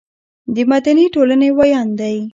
د 0.53 0.55
مدني 0.71 1.05
ټولنې 1.13 1.49
ویاند 1.57 1.93
دی. 2.01 2.17